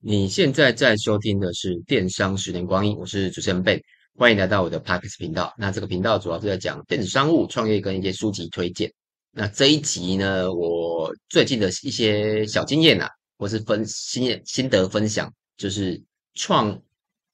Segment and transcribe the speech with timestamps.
[0.00, 3.80] 你现在在收听的是《电商十年光阴》，我是主持人 Ben，
[4.14, 5.52] 欢迎来到我的 Podcast 频道。
[5.58, 8.92] 那这个频道主要是在讲电子商务、创业跟一些书籍推荐。
[9.32, 16.00] 那这一集呢，我最近的一些小经验啊，或是分心心得分享，就是
[16.34, 16.80] 创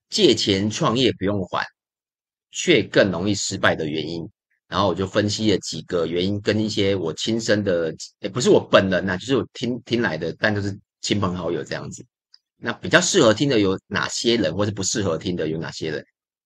[0.08, 1.62] 借钱创业不用还，
[2.50, 4.26] 却更容易失败的原因。
[4.68, 12.02] 然后我就分析了几个原因，跟一些我亲身的，也不是我本人呐、啊，就是我听听来的，但都是亲朋好友这样子。
[12.56, 16.04] 那比较适合听的有哪些人，或是不适合听的有哪些人？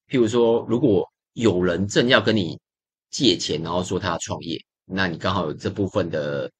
[0.08, 2.58] 譬如说，如果有人正要跟你
[3.10, 6.50] 借钱，然后说他要创业，那你刚好有这部分的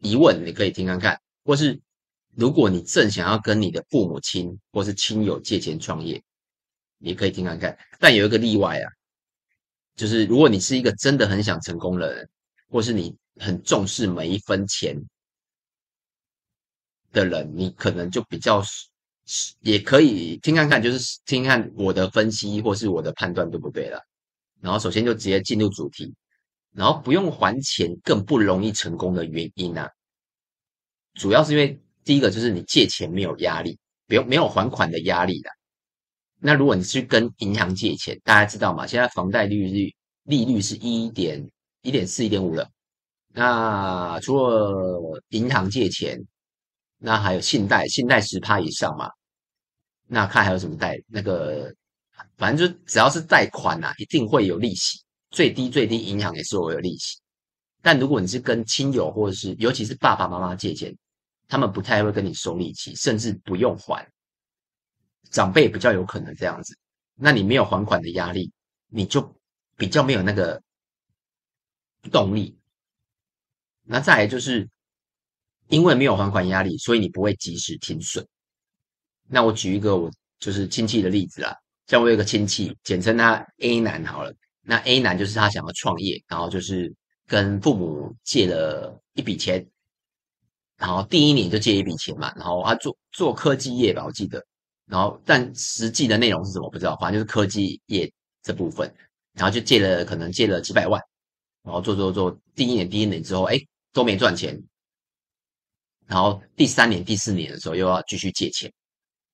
[0.00, 1.80] 疑问，你可以听看看；或是
[2.34, 6.22] 如果你正想要跟你的父母亲或是亲友借钱创业，
[6.98, 7.78] 你可以听看看。
[7.98, 8.86] 但有一个例外啊，
[9.94, 12.28] 就是如果你是一个真的很想成功的人，
[12.68, 15.00] 或是你很重视每一分钱。
[17.16, 18.62] 的人，你可能就比较
[19.60, 23.98] 也可以听看看，就是听看我的分析或是我的判断对不对了。
[24.60, 26.14] 然后首先就直接进入主题，
[26.74, 29.90] 然后不用还钱更不容易成功的原因啊，
[31.14, 35.50] 主要是因为第一个就是你借钱没有压力，不用没有还款的压力的。
[36.38, 38.86] 那如果你是跟银行借钱，大家知道吗？
[38.86, 39.94] 现在房贷利率
[40.24, 41.50] 利率是一点
[41.82, 42.68] 一点四一点五了。
[43.32, 46.20] 那除了银行借钱。
[46.98, 49.10] 那还有信贷，信贷十趴以上嘛？
[50.08, 50.96] 那看还有什么贷？
[51.08, 51.74] 那个
[52.36, 57.18] 反正就只要是贷款呐、啊，一定会有利息，最低最低银行也是会有利息。
[57.82, 60.96] 但如果你是跟亲友或者是尤其是爸爸妈妈借钱，
[61.48, 64.08] 他们不太会跟你收利息，甚至不用还。
[65.30, 66.78] 长辈比较有可能这样子，
[67.14, 68.50] 那你没有还款的压力，
[68.86, 69.36] 你就
[69.76, 70.62] 比较没有那个
[72.10, 72.56] 动力。
[73.82, 74.68] 那再来就是。
[75.68, 78.26] 因为没有还款压力，所以你不会及时停损。
[79.28, 81.56] 那我举一个我就是亲戚的例子啦，
[81.86, 84.32] 像我有个亲戚，简称他 A 男好了。
[84.62, 86.92] 那 A 男就是他想要创业，然后就是
[87.26, 89.66] 跟父母借了一笔钱，
[90.76, 94.44] 然后第一年就借一笔钱嘛，然后他做做科技业吧，我记得。
[94.86, 98.12] 然后但实际的内容是什么不知道，反正就是科技业
[98.42, 98.92] 这部分，
[99.32, 101.02] 然后就借了可能借了几百万，
[101.64, 103.58] 然后做做做，第一年第一年之后，哎，
[103.92, 104.56] 都没赚钱。
[106.06, 108.72] 然后第三年、第四年的时候又要继续借钱，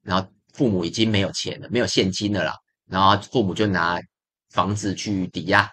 [0.02, 2.56] 然后父母已经没有钱了，没有现金了啦。
[2.88, 4.00] 然后父母就拿
[4.50, 5.70] 房子去抵押，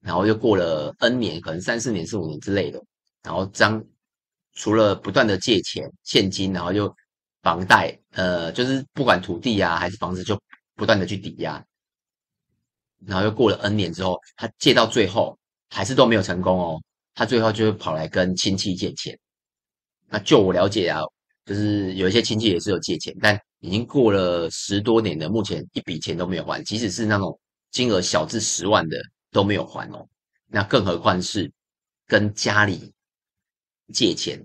[0.00, 2.82] 然后又过了 N 年，可能三四年、四五年之类的。
[3.22, 3.82] 然后将
[4.52, 6.94] 除了不断的借钱、现金，然后又
[7.42, 10.40] 房贷，呃，就是不管土地啊还是房子，就
[10.74, 11.62] 不断的去抵押。
[13.04, 15.38] 然后又过了 N 年之后，他借到最后
[15.70, 16.80] 还是都没有成功哦。
[17.14, 19.18] 他最后就跑来跟亲戚借钱。
[20.08, 21.00] 那就我了解啊，
[21.44, 26.62] 就是有一些亲戚也是有借钱，但已经过了十多年了，目前一笔钱都没有还。
[26.64, 27.38] 即使是那种
[27.70, 28.96] 金额小至十万的
[29.32, 30.06] 都没有还哦。
[30.46, 31.50] 那更何况是
[32.06, 32.92] 跟家里
[33.92, 34.40] 借钱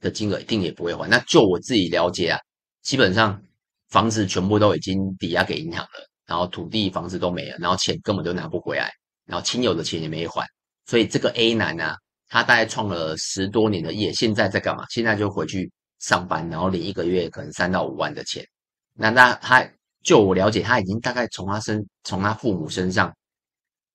[0.00, 1.08] 的金额，一定也不会还。
[1.08, 2.38] 那就我自己了解啊，
[2.82, 3.42] 基本上
[3.88, 8.92] 房子全部都已经抵押给银行了，然后土地、房子都没了，然后钱根本就拿不回来，
[9.26, 10.46] 然后亲友的钱也没还，
[10.86, 11.98] 所以这个 A 男啊。
[12.34, 14.84] 他大概创了十多年的业，现在在干嘛？
[14.90, 18.44] 现在就回去上班，然后领一个月可能三到五万的钱。
[18.92, 19.64] 那那他
[20.02, 23.16] 就我了解，他已经大概从他身从他父母身上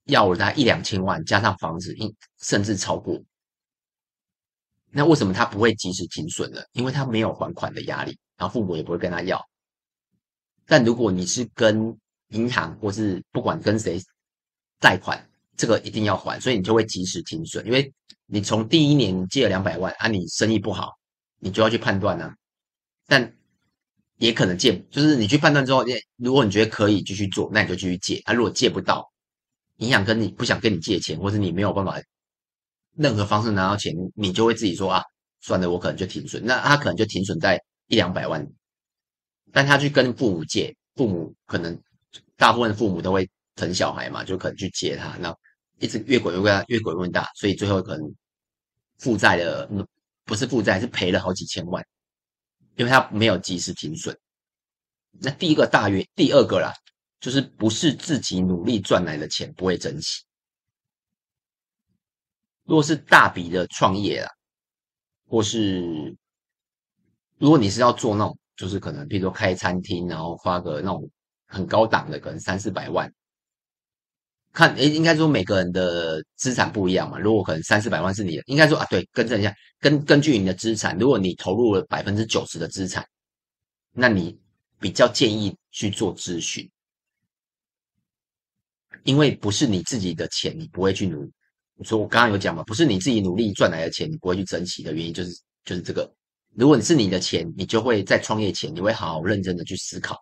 [0.06, 1.94] 要了他一两千万，加上房子，
[2.42, 3.22] 甚至超过。
[4.90, 6.62] 那为什么他不会及时停损呢？
[6.72, 9.46] 因为他没有还款的压力，然后父母也不会跟他要。
[10.66, 11.94] 但如果你是跟
[12.30, 14.02] 银行或是不管跟谁
[14.80, 15.29] 贷款，
[15.60, 17.94] 这个一定要还，所以你就会及时停损，因为。
[18.32, 20.92] 你从第一年借了两百万啊，你生意不好，
[21.40, 22.32] 你就要去判断啊。
[23.08, 23.34] 但
[24.18, 25.84] 也可能借，就是你去判断之后，
[26.18, 28.34] 如果你觉得可以继续做，那你就继续借啊。
[28.34, 29.12] 如果借不到，
[29.78, 32.00] 你想跟你不想跟你借钱，或是你没有办法
[32.96, 35.02] 任何方式拿到钱，你就会自己说啊，
[35.42, 36.46] 算了，我可能就停损。
[36.46, 38.48] 那他可能就停损在一两百万，
[39.52, 41.76] 但他去跟父母借，父母可能
[42.38, 45.36] 大部分父母都会疼小孩嘛，就可能去借他那。
[45.80, 48.16] 一直越滚越大，越滚越大，所以最后可能
[48.98, 49.70] 负债了，
[50.26, 51.84] 不是负债，是赔了好几千万，
[52.76, 54.18] 因为他没有及时停损。
[55.22, 56.74] 那第一个大约，第二个啦，
[57.20, 60.24] 就是不是自己努力赚来的钱不会珍惜。
[62.66, 64.30] 如果是大笔的创业啦，
[65.28, 66.16] 或是
[67.38, 71.10] 如果你是要做那种，就是可能比如说开餐厅，然后花个那种
[71.48, 73.12] 很高档的，可能三四百万。
[74.60, 77.18] 看，诶，应该说每个人的资产不一样嘛。
[77.18, 83.06] 如果可能三四百万是你的，应该说啊，对，更正一下，根根据你的资产，如果你投入了百分之九十的资产，
[83.94, 84.38] 那你
[84.78, 86.70] 比较建议去做咨询，
[89.04, 91.26] 因为不是你自己的钱，你不会去努。
[91.76, 95.32] 我说我刚刚有讲嘛，不是你自己努力赚来的钱，你不会去珍惜的原因，就是
[95.64, 96.14] 就是这个。
[96.56, 100.18] 如果你是你的钱，你就会在创业前，你会好好认真的去思考。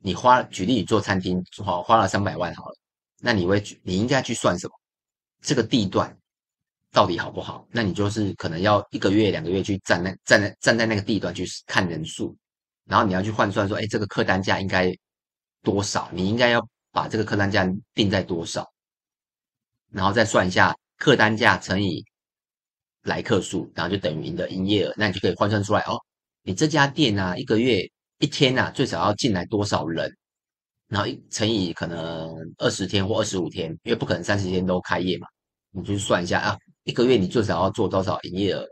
[0.00, 2.76] 你花，举例你做餐厅，花花了三百万好了。
[3.20, 4.72] 那你会去，你应该去算什么？
[5.42, 6.14] 这个地段
[6.92, 7.66] 到底好不好？
[7.70, 12.36] 那你就是可能要一个月、两个月去站那站在站在那个地段去看人数，
[12.84, 14.92] 然后你要去换算说，哎，这个客单价应该
[15.62, 16.10] 多少？
[16.12, 16.60] 你应该要
[16.92, 18.70] 把这个客单价定在多少？
[19.92, 22.04] 然后再算一下客单价乘以
[23.02, 24.94] 来客数，然后就等于你的营业额。
[24.96, 25.98] 那你就可以换算出来哦，
[26.42, 27.80] 你这家店啊，一个月
[28.18, 30.14] 一天啊，最少要进来多少人？
[30.90, 35.28] 然后乘以可能二十天或二十五天，因为不可能三十天都开业嘛，
[35.70, 38.66] 你就算一下啊，一个月你最少要做多少营业额，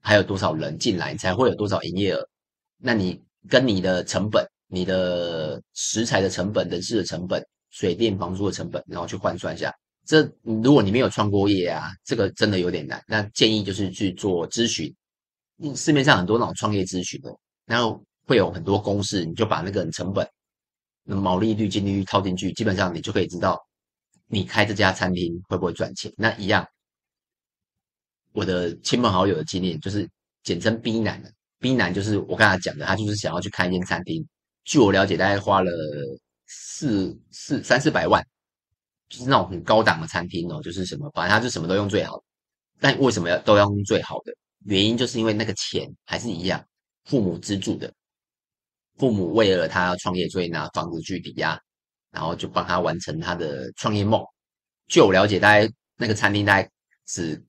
[0.00, 2.28] 还有多少人进来，才会有多少营业额？
[2.78, 7.40] 那你跟你的成本、你的食材的成本、人事的成本、
[7.70, 9.72] 水电房租的成本，然后去换算一下。
[10.04, 13.00] 这如果你没有创过业啊，这个真的有点难。
[13.06, 14.92] 那建议就是去做咨询，
[15.76, 17.30] 市面上很多那种创业咨询的，
[17.66, 20.28] 然后会有很多公式，你就把那个成本。
[21.04, 23.60] 那毛利率、净利率套进去，基本上你就可以知道
[24.26, 26.12] 你开这家餐厅会不会赚钱。
[26.16, 26.66] 那一样，
[28.32, 30.08] 我的亲朋好友的经验就是
[30.42, 34.26] 简称 B 男的，B 男就是我刚才讲的，他就是想要去开一间餐厅。
[34.64, 35.70] 据我了解，大概花了
[36.46, 38.24] 四四三四百万，
[39.08, 42.22] 就是那种很高档的餐厅哦，就是什么，反正他就什么都用最好的。
[42.78, 44.32] 但为什么要都要用最好的？
[44.64, 46.64] 原因就是因为那个钱还是一样，
[47.04, 47.92] 父母资助的。
[49.02, 51.60] 父母为了他创业，所以拿房子去抵押，
[52.12, 54.24] 然后就帮他完成他的创业梦。
[54.86, 56.70] 据我了解，大概那个餐厅大概
[57.08, 57.42] 是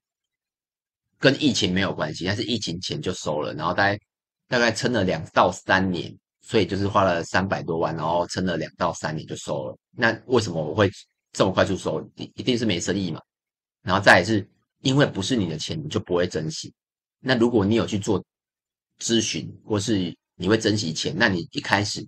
[1.20, 4.00] 跟疫情没有关系，但是疫情前就收了，然后大概
[4.48, 6.12] 大概撑了两到三年，
[6.42, 9.78] 所以就是花了三百多万，然后撑了两到三年就收了。
[9.92, 10.90] 那为什么我会
[11.34, 12.04] 这么快就收？
[12.16, 13.22] 一定是没生意嘛。
[13.84, 14.44] 然后再来是
[14.82, 16.74] 因为不是你的钱，你就不会珍惜。
[17.20, 18.26] 那如果你有去做
[19.00, 22.06] 咨询或是你会珍惜钱，那你一开始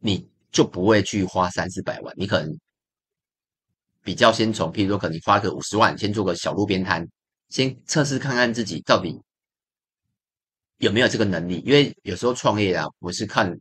[0.00, 2.58] 你就不会去花三四百万，你可能
[4.04, 7.08] 比较先从，譬如说，可能花个五十万，先做个小路边摊，
[7.48, 9.18] 先测试看看自己到底
[10.76, 11.62] 有没有这个能力。
[11.64, 13.58] 因为有时候创业啊，不是看，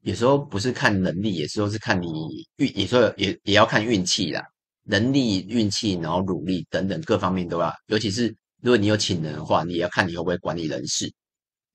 [0.00, 2.08] 有时候不是看能力，有时候是看你
[2.56, 4.42] 运，有时候也也要看运气啦，
[4.84, 7.70] 能力、运气，然后努力等等各方面都要。
[7.88, 11.12] 尤其是如果你有请人的话，你也要看你会不会管理人事，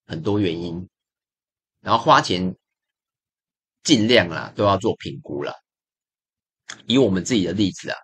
[0.08, 0.88] 很多原因。
[1.86, 2.56] 然后花钱
[3.84, 5.54] 尽量啦，都要做评估啦。
[6.88, 7.96] 以我们自己的例子啊，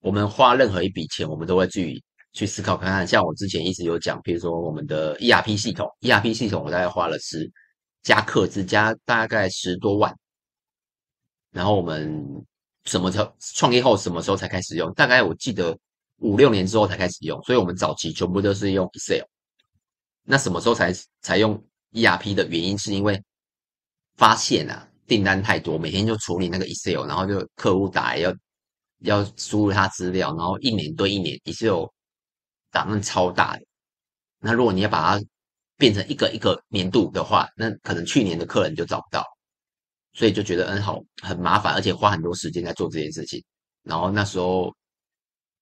[0.00, 2.04] 我们花任何一笔钱，我们都会去
[2.34, 3.06] 去思考看看。
[3.06, 7.50] 像我之前一直有讲，比如说我们的 ERP 系统，ERP 系统我大概花了十
[8.02, 10.14] 加客资加大概十多万。
[11.50, 12.22] 然后我们
[12.84, 14.92] 什么时候创业后什么时候才开始用？
[14.92, 15.74] 大概我记得
[16.18, 17.42] 五六年之后才开始用。
[17.44, 19.24] 所以我们早期全部都是用 Excel。
[20.24, 21.58] 那什么时候才才用
[21.92, 23.18] ERP 的原因是因为。
[24.20, 28.30] 发现啊，订单太多，每天就处理那个 Excel，然后就客户打来要
[28.98, 31.86] 要输入他资料，然后一年对一年 Excel
[32.70, 33.58] 档案超大。
[34.40, 35.24] 那如果你要把它
[35.78, 39.24] 变成一个一个年度的话，那可能去年的客人就找不到，
[40.12, 43.42] 所以就觉得嗯好很麻烦，而且花很多时间在做这件事情。
[43.84, 44.70] 然后那时候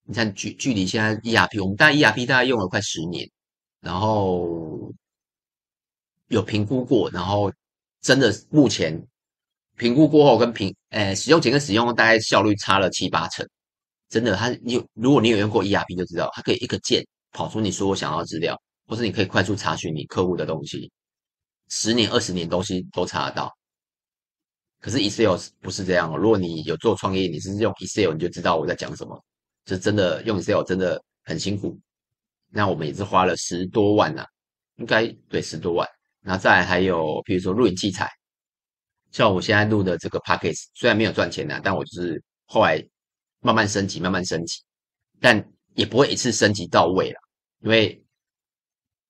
[0.03, 3.31] 你看距距离现在 ERP，我们大概 ERP 大概用了快十年，
[3.81, 4.93] 然后
[6.27, 7.53] 有评估过，然后。
[8.01, 9.01] 真的，目前
[9.77, 13.47] 评估过后跟评，诶，使用前跟使用后大概效率差了七八成。
[14.09, 20.91] 真的，它你如果你有用过 ERP 就知道，它可以一个键跑出你所有想要的资料，或是你可以快速查询你客户的东西，
[21.69, 23.53] 十年、二十年东西都查得到。
[24.81, 26.17] 可是 Excel 不是这样哦。
[26.17, 29.23] 如果你有做创业，你是用 Excel，你就知道我在讲什么。
[29.65, 31.79] 就真的用 Excel 真的很辛苦。
[32.49, 34.29] 那我们也是花了十多万呐、啊，
[34.77, 35.87] 应该对十多万。
[36.23, 38.11] 然后再还有，比如说录影器材，
[39.11, 42.85] 像我现在录的这个 Podcast，虽然没有赚钱呐，但我就是后来
[43.41, 44.61] 慢慢升级，慢慢升级，
[45.21, 47.19] 但也不会一次升级到位了，
[47.61, 48.05] 因为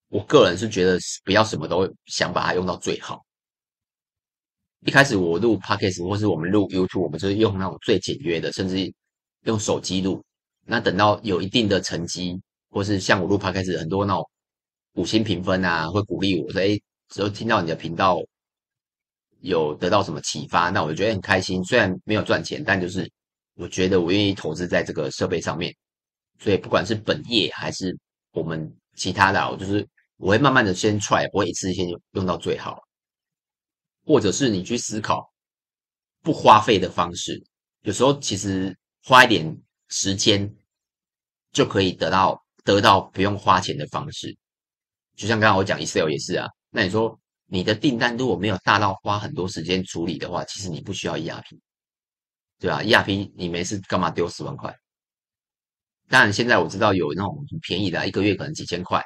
[0.08, 3.24] 我个人是觉得不要什么都想把它用到最好。
[4.86, 8.94] 一开始我录 Podcast 或是我们录 YouTube，我们就是用那种最简约的，甚至
[9.44, 10.22] 用手机录。
[10.64, 14.30] 那等到有一定的成绩，或是像我录 Podcast 很多那种
[14.92, 16.78] 五星评分啊，会鼓励我说，哎。
[17.08, 18.18] 只有听到你的频道
[19.40, 21.64] 有得到什么启发，那我就觉得很开心。
[21.64, 23.10] 虽然没有赚钱，但就是
[23.54, 25.74] 我觉得我愿意投资在这个设备上面。
[26.38, 27.96] 所以不管是本业还是
[28.32, 29.86] 我们其他的，我就是
[30.16, 32.80] 我会慢慢的先 try，不会一次性用到最好。
[34.04, 35.30] 或者是你去思考
[36.22, 37.42] 不花费的方式，
[37.82, 40.50] 有时候其实花一点时间
[41.52, 44.34] 就可以得到得到不用花钱的方式。
[45.14, 46.46] 就像刚刚我讲 Excel 也是啊，
[46.78, 51.58] 那你说你的订单如果没有大到花很多时间处理的话，其实你不需要 ERP，
[52.60, 54.72] 对吧？ERP 你没事干嘛丢十万块？
[56.08, 59.04] 当然现在我知道有那种很便宜的，一个月可能几千块，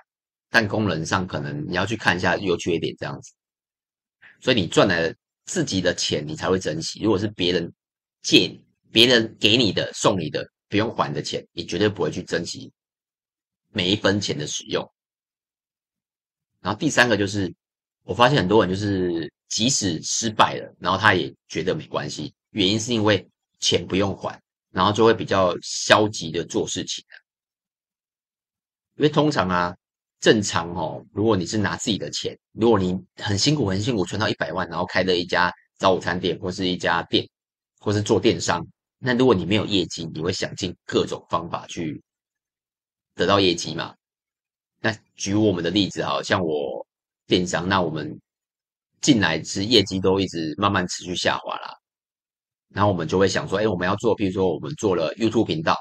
[0.50, 3.32] 但功能上可能你要去看一下优缺点这样子。
[4.42, 5.14] 所以你赚来
[5.46, 7.02] 自己的钱，你才会珍惜。
[7.02, 7.72] 如果是别人
[8.20, 8.54] 借、
[8.90, 12.70] 别人给你的、送你的不用还的钱，你绝对不会去珍惜
[13.70, 14.86] 每一分钱的使用。
[16.60, 17.52] 然后第三个就是，
[18.04, 23.26] 我发现很多人就是即使失败了，然后他也觉得没关系，原因是因为
[23.60, 24.40] 钱不用还，
[24.70, 27.04] 然后就会比较消极的做事情。
[28.96, 29.76] 因为通常啊。
[30.22, 37.28] 正常哦，如果你是拿自己的钱，如果你很辛苦很辛苦存到一百万，然后开了一家早午餐店或是一家店，
[37.80, 38.64] 或是做电商，
[39.00, 42.00] 那如果你没有业绩，你会想尽各种方法去
[43.16, 43.92] 得到业绩嘛？
[44.78, 46.86] 那举我们的例子，好像我
[47.26, 48.20] 电商，那我们
[49.00, 51.74] 进来是业绩都一直慢慢持续下滑啦，
[52.68, 55.76] 然后我们就会想说，哎，我们要做，比如说我们做了 YouTube 频道，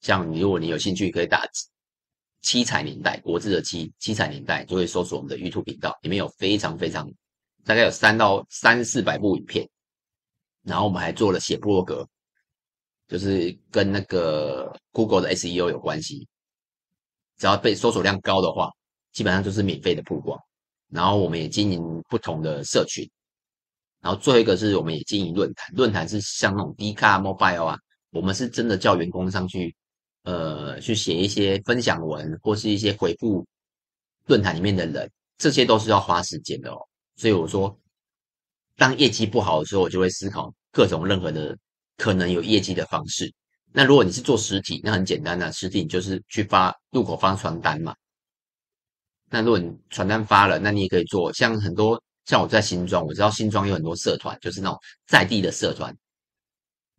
[0.00, 1.46] 像如果你有兴趣，可以打。
[2.44, 7.08] 七彩年代，国字的七，七彩年代就会搜索我们的 YouTube 频道，里面有非常非常
[7.64, 9.64] 大概有三到三四百部影片，
[10.64, 12.04] 然后我们还做了写部落格，
[13.06, 16.26] 就是跟那个 Google 的 SEO 有关系，
[17.36, 18.68] 只要被搜索量高的话，
[19.12, 20.36] 基本上就是免费的曝光。
[20.92, 23.08] 然后我们也经营不同的社群，
[24.00, 27.78] 然后最后一个是我们也经营论坛，论坛是像那种 Dica Mobile 啊，
[28.10, 29.74] 我们是真的叫员工上去。
[30.24, 33.44] 呃，去写一些分享文，或是一些回复
[34.26, 36.78] 论坛里面的人，这些都是要花时间的哦。
[37.16, 37.76] 所以我说，
[38.76, 41.58] 当业绩不好的时候，我就会思考各种任何的
[41.96, 43.34] 可能有业绩的方式。
[43.72, 47.92] 那如果你是做实体，那很简单的，实体你就是去发入口发传单嘛。
[49.32, 55.96] 那如果你传单发了，那你也可以做像很多像我在新庄，我知道新庄有很多社团，就是那种在地的社团，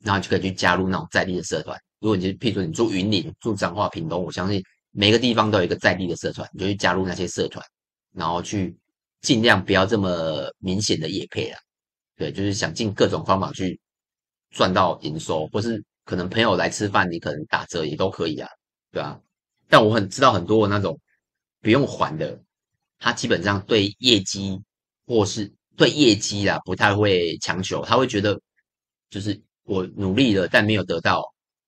[0.03, 1.79] 然后就可以去加入那种在地的社团。
[1.99, 4.59] 如果你就譬如说你住云林、住彰化、屏东，我相信
[4.89, 7.63] 每个地方都有一个在地的社团，你就去加入那些社团，
[8.15, 8.75] 然后去
[9.21, 11.59] 尽量不要这么明显的野配啊。
[12.17, 13.79] 对，就是想尽各种方法去
[14.49, 18.49] 赚到营收，或是可能朋友来吃饭，你可能打折也都可以啊，
[18.91, 19.19] 对吧？
[19.69, 20.99] 但我很知道很多那种
[21.63, 22.39] 不用还的，
[22.99, 24.61] 他基本上对业绩
[25.07, 28.39] 或是对业绩啦不太会强求，他会觉得
[29.09, 31.23] 就是我努力了，但没有得到。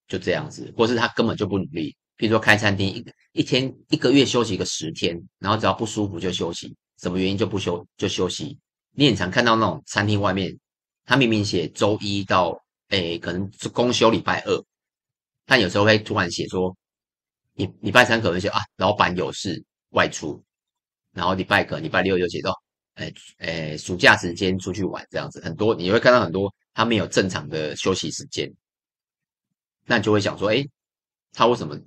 [0.07, 1.95] 就这样子，或是他根本就不努力。
[2.15, 3.03] 比如说开餐厅，一
[3.39, 8.55] 一天一个月休息个十天，然后只要不舒服就休息，什么原因就不休就休息。
[8.91, 10.55] 你很常看到那种餐厅外面，
[11.05, 12.55] 他明明写周一到
[12.89, 14.63] 诶，可能是公休礼拜二，
[15.47, 16.77] 但有时候会突然写说，
[17.55, 20.43] 礼礼拜三可能写啊，老板有事外出，
[21.11, 22.53] 然后礼拜个礼拜六就写到，
[22.93, 28.51] 哎哎，暑假时间出去玩这样子，很多你会看到很多他没有正常的休息时间。
[29.85, 30.63] 那你就会想说，哎，
[31.31, 31.79] 他为什么？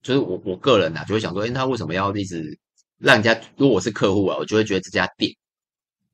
[0.00, 2.58] 就是我我个人呐，就会想说，哎，他为什么要一直
[2.98, 3.32] 让人家？
[3.56, 5.32] 如果我是客户啊，我就会觉得这家店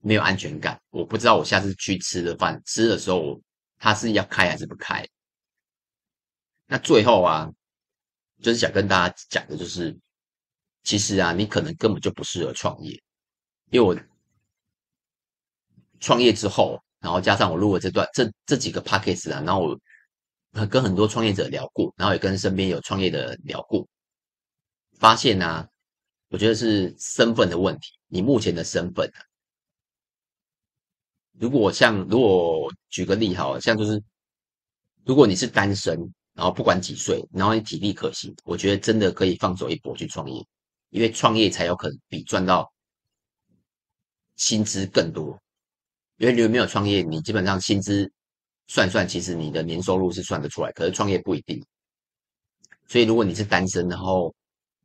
[0.00, 0.78] 没有安全感。
[0.90, 3.40] 我不知道我下次去吃的饭吃的时候，
[3.78, 5.07] 他是要开还是不开？
[6.66, 7.50] 那最后啊，
[8.42, 9.97] 就是想跟大家讲的，就是
[10.88, 12.92] 其实啊，你可能根本就不适合创业，
[13.71, 13.95] 因为我
[16.00, 19.78] 创业之后，然后加上我录了这段这这几个 podcast 啊，然后我。
[20.71, 23.87] 跟很多创业者聊过，然后也跟身边有创业的聊过，
[24.99, 25.68] 发现啊，
[26.30, 27.92] 我觉得是身份的问题。
[28.09, 29.12] 你目前的身份，
[31.38, 34.02] 如果像如果举个例好，像就是
[35.04, 35.97] 如果你是单身，
[36.33, 40.45] 然后不管几岁，然后你体力可行，我觉得真的可以放手一搏去创业，
[40.90, 42.73] 因为创业才有可能比赚到
[44.37, 45.40] 薪资更多。
[46.16, 48.11] 因为你没有创业，你基本上薪资。
[48.71, 51.64] 算算，其实你的年收入是算得出来，可是创业不一定。
[52.87, 54.35] 所以如果你是单身，然后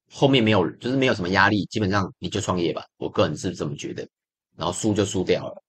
[0.09, 2.85] 后面没有，就是没有什么压力，基本上你就创业吧。
[2.95, 4.07] 我个人是这么觉得。
[4.55, 5.61] 然后输就输掉了。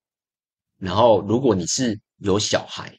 [0.78, 2.96] 然后如果你是有小孩，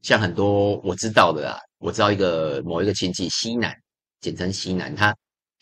[0.00, 3.78] 像很多我知道的啦，我知道一个某一个亲戚西南，
[4.22, 5.14] 简称西南，他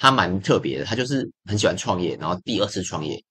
[0.03, 3.23] 他蛮特别的，他就是很喜欢创业，然后第二次创业，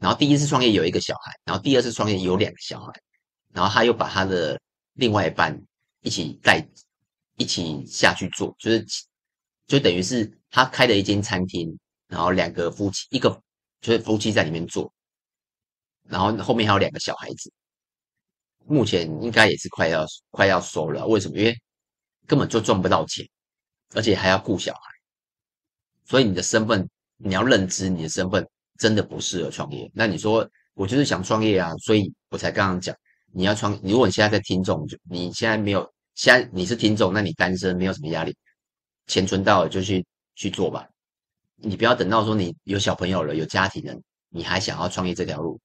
[0.00, 2.92] 然后第一次创业有一个小孩，然后第二次创业有两个小孩。
[3.52, 4.60] 然后他又把他的
[4.94, 5.56] 另外一半
[6.00, 6.66] 一起带
[7.36, 8.84] 一起下去做，就是
[9.68, 11.78] 就等于是他开了一间餐厅，
[12.08, 13.40] 然后两个夫妻，一个
[13.80, 14.92] 就是夫妻在里面做，
[16.08, 17.52] 然后后面还有两个小孩子，
[18.66, 21.06] 目前应该也是快要快要收了。
[21.06, 21.38] 为什么？
[21.38, 21.56] 因为
[22.26, 23.24] 根本就赚不到钱，
[23.94, 24.91] 而且还要顾小孩，
[26.04, 28.46] 所以你的身份你要认知，你的身份
[28.78, 29.90] 真的不适合创业。
[29.94, 32.94] 那你说我就是想创业啊，所以我才刚刚讲。
[33.34, 38.36] 你要创，如果你现在在听众，就你现在没有，现在你是听众，那你单身没有什么压力，
[39.06, 40.04] 钱存到了就去
[40.34, 40.86] 去做吧。
[41.56, 45.58] 你不要等到说你有小朋友了，有家庭了，你还想要创业这条路，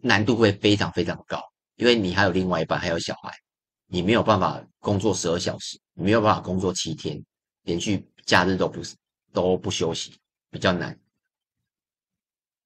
[0.00, 1.42] 难度会非常非常高，
[1.74, 3.32] 因为你还有另外一半，还有小孩，
[3.88, 7.20] 你没有办法工作十二小时，你没有办法工作七天，
[7.64, 8.94] 连续假日都不是
[9.36, 10.18] 都不休息，
[10.50, 10.98] 比较难。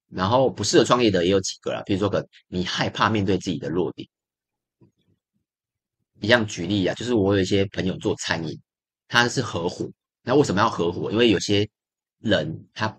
[0.07, 4.07] 然后不适合创业的也有几个啦，比如说个你害怕面对自己的弱点。
[6.21, 8.57] 一样举例啊，就是我有一些朋友做餐饮，
[9.09, 11.11] 他是合伙，那为什么要合伙？
[11.11, 11.67] 因为有些
[12.19, 12.97] 人他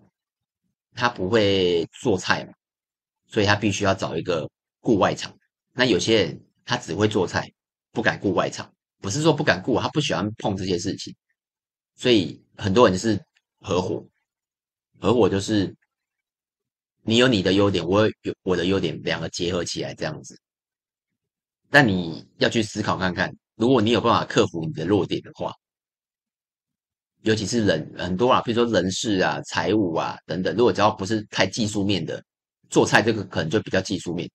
[0.94, 2.52] 他不会做菜嘛，
[3.26, 4.46] 所以他必须要找一个
[4.80, 5.34] 雇外场。
[5.72, 7.50] 那有些人他只会做菜，
[7.92, 11.14] 不敢雇外场，不是说不敢雇，他不喜欢碰这些事情，
[11.94, 13.18] 所以很多人是
[13.62, 14.06] 合伙，
[14.98, 15.74] 合伙就是。
[17.04, 20.40] 你有你的优点，我有我的优点，两个结合起来这样子。
[21.68, 25.52] 但你要去思考看看，如果你有办法克服你的弱点的话，
[27.22, 32.24] 尤其是人很多啊，比如说人事啊、财务啊等等，如果只要不是太技术面的，
[32.70, 34.30] 做菜这个可能就比较技术面。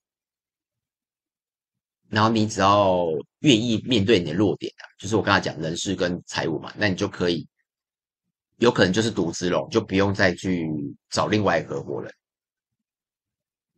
[2.10, 3.06] 然后你只要
[3.40, 7.48] 愿意面对你的弱点啊，就是我刚才讲人事跟财务嘛，那你就可以
[8.58, 10.70] 有可能就是独资了，就不用再去
[11.10, 12.12] 找另外一合伙人。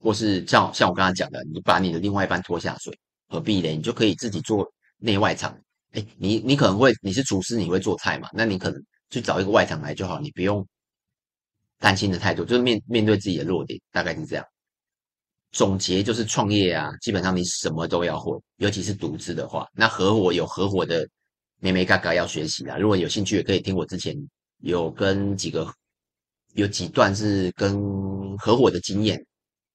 [0.01, 3.69] 或是像像我刚才讲的，你把你的另外一半拖下水，何必呢？
[3.69, 4.65] 你就可以自己做
[4.97, 5.57] 内外场。
[5.91, 8.29] 哎，你你可能会你是厨师，你会做菜嘛？
[8.31, 10.65] 那你可能去找一个外场来就好，你不用
[11.79, 14.45] 担心的太多，就是面面对自己的弱点，大概是这样。
[15.51, 21.05] 总结就是创业啊，基本上你什么都要会，尤其是独资的话，那合伙有合伙的
[21.59, 22.77] 眉眉嘎嘎要学习啊。
[22.77, 24.15] 如果有兴趣，也可以听我之前
[24.61, 25.71] 有跟几个
[26.53, 29.23] 有几段是跟合伙的经验。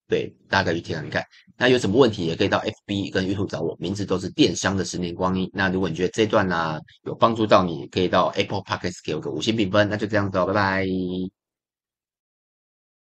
[0.07, 1.25] 对，大概就听听看。
[1.57, 5.51] 那有什么问题也可以到 FB 跟 YouTube 找我，名字都是电商的十年光阴。
[5.55, 9.89] 那如果你觉得这段呢、有帮助到你，可以到 Apple Podcast 给我个五星评分。
[9.89, 11.44] 那就这样子哦，拜拜。